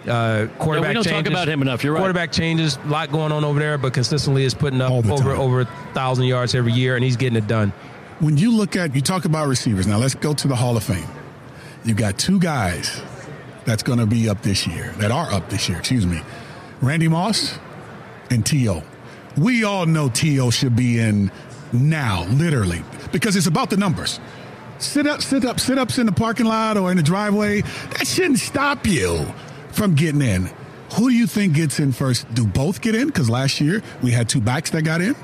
Uh, 0.08 0.46
quarterback 0.58 0.82
no, 0.82 0.88
we 0.88 0.94
don't 0.94 1.04
changes. 1.04 1.10
talk 1.10 1.26
about 1.26 1.48
him 1.48 1.62
enough. 1.62 1.84
You're 1.84 1.92
right. 1.92 2.00
Quarterback 2.00 2.32
changes, 2.32 2.76
a 2.76 2.88
lot 2.88 3.10
going 3.12 3.32
on 3.32 3.44
over 3.44 3.58
there, 3.58 3.78
but 3.78 3.92
consistently 3.94 4.44
is 4.44 4.54
putting 4.54 4.80
up 4.80 4.92
over 4.92 5.08
time. 5.08 5.40
over 5.40 5.64
thousand 5.94 6.24
yards 6.26 6.54
every 6.54 6.72
year, 6.72 6.94
and 6.94 7.04
he's 7.04 7.16
getting 7.16 7.36
it 7.36 7.46
done. 7.46 7.72
When 8.20 8.36
you 8.36 8.50
look 8.52 8.76
at, 8.76 8.94
you 8.94 9.00
talk 9.00 9.24
about 9.24 9.46
receivers. 9.48 9.86
Now 9.86 9.98
let's 9.98 10.14
go 10.14 10.34
to 10.34 10.48
the 10.48 10.56
Hall 10.56 10.76
of 10.76 10.82
Fame. 10.84 11.06
You've 11.84 11.96
got 11.96 12.18
two 12.18 12.40
guys 12.40 13.00
that's 13.64 13.82
going 13.82 13.98
to 13.98 14.06
be 14.06 14.28
up 14.28 14.42
this 14.42 14.66
year, 14.66 14.92
that 14.98 15.10
are 15.10 15.30
up 15.32 15.48
this 15.50 15.68
year. 15.68 15.78
Excuse 15.78 16.06
me, 16.06 16.20
Randy 16.80 17.08
Moss 17.08 17.58
and 18.30 18.44
T.O. 18.44 18.82
We 19.36 19.62
all 19.64 19.86
know 19.86 20.08
T.O. 20.08 20.50
should 20.50 20.74
be 20.74 20.98
in 20.98 21.30
now, 21.72 22.24
literally, 22.24 22.82
because 23.12 23.36
it's 23.36 23.46
about 23.46 23.70
the 23.70 23.76
numbers. 23.76 24.20
Sit 24.78 25.06
up, 25.06 25.22
sit 25.22 25.44
up, 25.44 25.60
sit 25.60 25.76
ups 25.76 25.98
in 25.98 26.06
the 26.06 26.12
parking 26.12 26.46
lot 26.46 26.76
or 26.76 26.90
in 26.90 26.96
the 26.96 27.02
driveway. 27.02 27.62
That 27.62 28.06
shouldn't 28.06 28.38
stop 28.38 28.86
you 28.86 29.26
from 29.78 29.94
getting 29.94 30.22
in. 30.22 30.50
Who 30.96 31.08
do 31.08 31.14
you 31.16 31.28
think 31.28 31.54
gets 31.54 31.78
in 31.78 31.92
first? 31.92 32.32
Do 32.34 32.44
both 32.44 32.80
get 32.80 32.96
in? 32.96 33.06
Because 33.06 33.30
last 33.30 33.60
year 33.60 33.80
we 34.02 34.10
had 34.10 34.28
two 34.28 34.40
backs 34.40 34.70
that 34.70 34.82
got 34.82 35.00
in, 35.00 35.14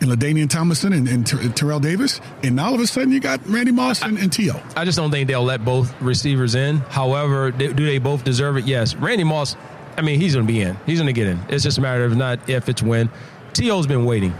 and 0.00 0.08
LaDainian 0.08 0.48
Tomlinson 0.48 0.92
and, 0.92 1.08
and 1.08 1.26
Ter- 1.26 1.48
Terrell 1.48 1.80
Davis, 1.80 2.20
and 2.44 2.60
all 2.60 2.74
of 2.74 2.80
a 2.80 2.86
sudden 2.86 3.10
you 3.10 3.18
got 3.18 3.44
Randy 3.48 3.72
Moss 3.72 4.02
and, 4.02 4.18
and 4.18 4.32
T.O. 4.32 4.62
I 4.76 4.84
just 4.84 4.96
don't 4.96 5.10
think 5.10 5.26
they'll 5.26 5.42
let 5.42 5.64
both 5.64 5.92
receivers 6.00 6.54
in. 6.54 6.76
However, 6.76 7.50
do 7.50 7.72
they 7.72 7.98
both 7.98 8.22
deserve 8.22 8.56
it? 8.56 8.66
Yes. 8.66 8.94
Randy 8.94 9.24
Moss, 9.24 9.56
I 9.96 10.02
mean, 10.02 10.20
he's 10.20 10.34
going 10.34 10.46
to 10.46 10.52
be 10.52 10.60
in. 10.60 10.76
He's 10.86 11.00
going 11.00 11.12
to 11.12 11.12
get 11.12 11.26
in. 11.26 11.40
It's 11.48 11.64
just 11.64 11.76
a 11.76 11.80
matter 11.80 12.04
of 12.04 12.16
not 12.16 12.48
if, 12.48 12.68
it's 12.68 12.84
when. 12.84 13.10
T.O.'s 13.52 13.88
been 13.88 14.04
waiting. 14.04 14.32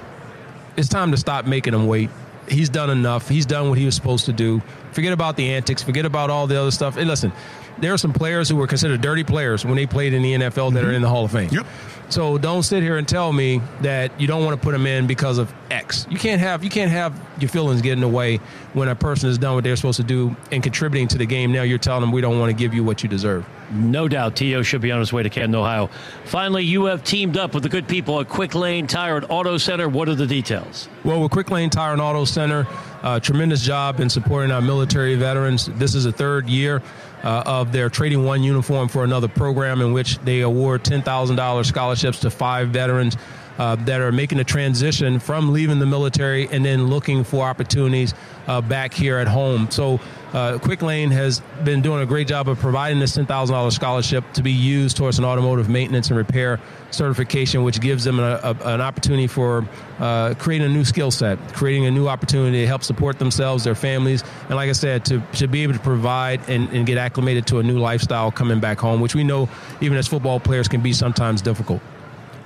It's 0.77 0.89
time 0.89 1.11
to 1.11 1.17
stop 1.17 1.47
making 1.47 1.75
him 1.75 1.89
wait. 1.89 2.11
He's 2.49 2.69
done 2.69 2.91
enough. 2.91 3.29
He's 3.29 3.47
done 3.47 3.69
what 3.69 3.79
he 3.79 3.85
was 3.85 3.95
supposed 3.95 4.27
to 4.27 4.33
do. 4.33 4.61
Forget 4.93 5.13
about 5.13 5.37
the 5.37 5.53
antics. 5.53 5.83
Forget 5.83 6.05
about 6.05 6.31
all 6.31 6.47
the 6.47 6.61
other 6.61 6.71
stuff. 6.71 6.97
And 6.97 7.09
listen, 7.09 7.33
there 7.79 7.93
are 7.93 7.99
some 7.99 8.13
players 8.13 8.49
who 8.49 8.57
were 8.57 8.67
considered 8.67 9.01
dirty 9.01 9.25
players 9.25 9.65
when 9.65 9.77
they 9.77 9.87
played 9.87 10.13
in 10.13 10.23
the 10.23 10.35
NFL 10.35 10.75
that 10.75 10.81
mm-hmm. 10.81 10.89
are 10.89 10.93
in 10.93 11.03
the 11.03 11.09
Hall 11.09 11.25
of 11.25 11.33
Fame. 11.33 11.49
Yep. 11.53 11.67
So 12.09 12.39
don't 12.39 12.65
sit 12.65 12.83
here 12.83 12.97
and 12.97 13.07
tell 13.07 13.33
me 13.33 13.61
that 13.83 14.21
you 14.21 14.27
don't 14.27 14.45
want 14.45 14.61
to 14.61 14.65
put 14.65 14.73
them 14.73 14.85
in 14.87 15.07
because 15.07 15.39
of 15.39 15.53
X. 15.71 16.07
You 16.11 16.19
can't 16.19 16.41
have 16.41 16.65
you 16.65 16.71
can't 16.71 16.91
have 16.91 17.19
your 17.39 17.49
feelings 17.49 17.83
get 17.83 17.93
in 17.93 18.01
the 18.01 18.09
way 18.09 18.39
when 18.73 18.89
a 18.89 18.97
person 18.97 19.29
has 19.29 19.39
done 19.39 19.55
what 19.55 19.63
they're 19.63 19.77
supposed 19.77 19.99
to 19.99 20.03
do 20.03 20.35
and 20.51 20.63
contributing 20.63 21.07
to 21.09 21.19
the 21.19 21.27
game. 21.27 21.53
Now 21.53 21.63
you're 21.63 21.79
telling 21.79 22.01
them 22.01 22.11
we 22.11 22.21
don't 22.21 22.41
want 22.41 22.51
to 22.51 22.57
give 22.57 22.75
you 22.75 22.83
what 22.83 23.05
you 23.05 23.09
deserve. 23.09 23.47
No 23.71 24.09
doubt, 24.09 24.37
T.O. 24.37 24.63
should 24.63 24.81
be 24.81 24.91
on 24.91 24.99
his 24.99 25.13
way 25.13 25.23
to 25.23 25.31
Canton, 25.31 25.55
Ohio. 25.55 25.89
Finally, 26.25 26.65
you 26.65 26.87
have 26.87 27.05
teamed 27.05 27.37
up 27.37 27.55
with 27.55 27.63
the 27.63 27.69
good 27.69 27.87
people 27.87 28.21
at 28.21 28.29
Quick 28.29 28.55
Lane 28.55 28.87
Tire 28.87 29.19
and 29.19 29.27
Auto 29.29 29.59
Center. 29.59 29.89
What 29.89 30.09
are 30.09 30.15
the 30.15 30.27
details? 30.27 30.89
Well, 31.05 31.23
with 31.23 31.31
Quick 31.31 31.51
Lane 31.51 31.71
Tire 31.71 31.93
and 31.93 32.01
Auto 32.01 32.25
Center, 32.25 32.67
uh, 33.03 33.21
tremendous 33.21 33.63
job 33.63 34.01
in 34.01 34.11
supporting 34.11 34.51
our 34.51 34.61
military 34.61 35.15
veterans. 35.15 35.67
This 35.67 35.95
is 35.95 36.05
the 36.05 36.13
third 36.13 36.49
year 36.49 36.83
uh, 37.23 37.45
of 37.47 37.71
their 37.73 37.89
Trading 37.89 38.25
One 38.25 38.43
uniform 38.43 38.89
for 38.89 39.05
another 39.05 39.29
program 39.29 39.81
in 39.81 39.93
which 39.93 40.19
they 40.21 40.41
award 40.41 40.83
$10,000 40.83 41.67
scholarships 41.67 42.21
to 42.21 42.31
five 42.31 42.71
veterans. 42.71 43.17
Uh, 43.61 43.77
that 43.77 44.01
are 44.01 44.11
making 44.11 44.41
a 44.41 44.45
transition 44.45 45.19
from 45.19 45.53
leaving 45.53 45.79
the 45.79 45.85
military 45.85 46.49
and 46.49 46.65
then 46.65 46.87
looking 46.87 47.23
for 47.23 47.45
opportunities 47.45 48.15
uh, 48.47 48.59
back 48.59 48.95
here 48.95 49.19
at 49.19 49.29
home. 49.29 49.71
So 49.71 50.01
uh, 50.33 50.57
Quick 50.57 50.81
Lane 50.81 51.11
has 51.11 51.41
been 51.63 51.83
doing 51.83 52.01
a 52.01 52.07
great 52.07 52.27
job 52.27 52.49
of 52.49 52.59
providing 52.59 53.01
this 53.01 53.15
$10,000 53.19 53.71
scholarship 53.71 54.25
to 54.33 54.43
be 54.43 54.51
used 54.51 54.97
towards 54.97 55.19
an 55.19 55.27
automotive 55.27 55.69
maintenance 55.69 56.09
and 56.09 56.17
repair 56.17 56.59
certification, 56.91 57.63
which 57.63 57.83
gives 57.83 58.03
them 58.03 58.19
a, 58.19 58.41
a, 58.43 58.57
an 58.65 58.81
opportunity 58.81 59.27
for 59.27 59.69
uh, 59.99 60.33
creating 60.39 60.67
a 60.67 60.73
new 60.73 60.83
skill 60.83 61.11
set, 61.11 61.39
creating 61.53 61.85
a 61.85 61.91
new 61.91 62.09
opportunity 62.09 62.63
to 62.63 62.67
help 62.67 62.83
support 62.83 63.19
themselves, 63.19 63.65
their 63.65 63.75
families, 63.75 64.25
and 64.49 64.57
like 64.57 64.71
I 64.71 64.73
said, 64.73 65.05
to, 65.05 65.23
to 65.35 65.47
be 65.47 65.65
able 65.65 65.75
to 65.75 65.81
provide 65.81 66.49
and, 66.49 66.71
and 66.71 66.87
get 66.87 66.97
acclimated 66.97 67.47
to 67.49 67.59
a 67.59 67.63
new 67.63 67.79
lifestyle 67.79 68.31
coming 68.31 68.59
back 68.59 68.79
home, 68.79 69.03
which 69.03 69.15
we 69.15 69.23
know 69.23 69.51
even 69.83 69.99
as 69.99 70.09
football 70.09 70.41
players 70.41 70.67
can 70.67 70.81
be 70.81 70.95
sometimes 70.95 71.43
difficult. 71.43 71.83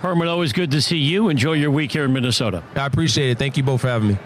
Herman, 0.05 0.29
always 0.29 0.53
good 0.53 0.71
to 0.73 0.83
see 0.83 0.99
you. 0.99 1.31
Enjoy 1.31 1.55
your 1.55 1.71
week 1.71 1.91
here 1.91 2.05
in 2.05 2.13
Minnesota. 2.13 2.63
I 2.77 2.85
appreciate 2.85 3.31
it. 3.31 3.39
Thank 3.39 3.57
you 3.57 3.63
both 3.63 3.81
for 3.81 3.89
having 3.89 4.09
me. 4.09 4.19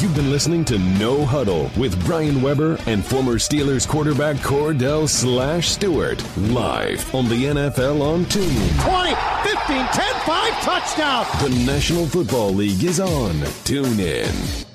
You've 0.00 0.14
been 0.14 0.30
listening 0.30 0.64
to 0.64 0.78
No 0.78 1.26
Huddle 1.26 1.70
with 1.76 2.02
Brian 2.06 2.40
Weber 2.40 2.78
and 2.86 3.04
former 3.04 3.34
Steelers 3.34 3.86
quarterback 3.86 4.36
Kordell 4.36 5.06
Slash 5.06 5.68
Stewart 5.68 6.24
live 6.38 7.14
on 7.14 7.28
the 7.28 7.44
NFL 7.44 8.00
on 8.00 8.24
TuneIn. 8.24 8.82
20, 8.82 9.14
15, 9.46 9.86
10, 9.88 10.14
5, 10.24 10.52
touchdown. 10.62 11.26
The 11.42 11.64
National 11.66 12.06
Football 12.06 12.54
League 12.54 12.82
is 12.82 12.98
on 12.98 13.34
TuneIn. 13.66 14.71